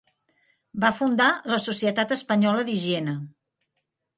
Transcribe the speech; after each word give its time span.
Va 0.85 0.91
fundar 0.99 1.27
la 1.53 1.61
Societat 1.65 2.15
Espanyola 2.17 2.67
d'Higiene. 2.71 3.15